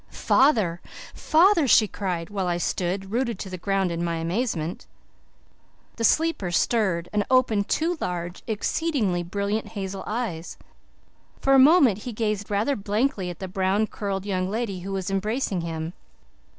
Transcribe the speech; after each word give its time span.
"Father! 0.09 0.81
Father!" 1.13 1.67
she 1.67 1.87
cried, 1.87 2.31
while 2.31 2.47
I 2.47 2.57
stood, 2.57 3.11
rooted 3.11 3.37
to 3.37 3.51
the 3.51 3.57
ground 3.59 3.91
in 3.91 4.03
my 4.03 4.15
amazement. 4.15 4.87
The 5.97 6.03
sleeper 6.03 6.49
stirred 6.49 7.07
and 7.13 7.23
opened 7.29 7.67
two 7.69 7.99
large, 8.01 8.41
exceedingly 8.47 9.21
brilliant 9.21 9.67
hazel 9.77 10.03
eyes. 10.07 10.57
For 11.39 11.53
a 11.53 11.59
moment 11.59 11.99
he 11.99 12.13
gazed 12.13 12.49
rather 12.49 12.75
blankly 12.75 13.29
at 13.29 13.37
the 13.37 13.47
brown 13.47 13.85
curled 13.85 14.25
young 14.25 14.49
lady 14.49 14.79
who 14.79 14.91
was 14.91 15.11
embracing 15.11 15.61
him. 15.61 15.93